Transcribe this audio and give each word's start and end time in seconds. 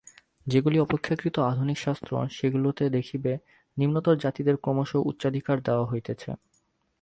যেগুলি 0.47 0.77
অপেক্ষাকৃত 0.79 1.35
আধুনিক 1.51 1.77
শাস্ত্র, 1.77 2.11
সেগুলিতে 2.31 2.83
দেখিবে 2.89 3.31
নিম্নতর 3.77 4.15
জাতিদের 4.17 4.55
ক্রমশ 4.57 4.91
উচ্চাধিকার 5.09 5.57
দেওয়া 5.61 5.85
হইতেছে। 5.85 6.29